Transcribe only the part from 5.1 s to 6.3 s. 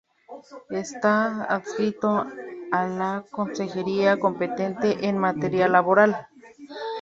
materia laboral.